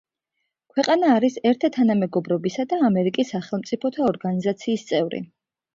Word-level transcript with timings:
ქვეყანა 0.75 1.11
არის 1.17 1.37
ერთა 1.51 1.71
თანამეგობრობისა 1.75 2.67
და 2.73 2.83
ამერიკის 2.91 3.33
სახელმწიფოთა 3.37 4.07
ორგანიზაციის 4.11 4.93
წევრი. 4.93 5.27